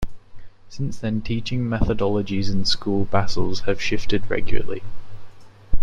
[0.67, 4.81] Since then, teaching methodologies in school basals have shifted regularly.